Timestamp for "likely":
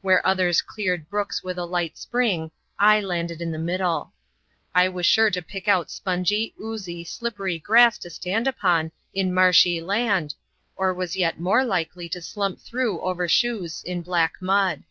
11.64-12.08